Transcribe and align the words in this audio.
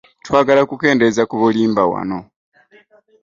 Twagala 0.25 0.61
kukendeeza 0.69 1.23
ku 1.29 1.35
bulimba 1.41 1.83
wano. 1.91 2.19